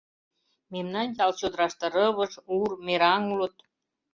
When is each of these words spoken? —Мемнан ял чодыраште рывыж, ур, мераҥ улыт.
—Мемнан 0.71 1.07
ял 1.23 1.31
чодыраште 1.39 1.85
рывыж, 1.93 2.33
ур, 2.57 2.69
мераҥ 2.85 3.23
улыт. 3.33 3.55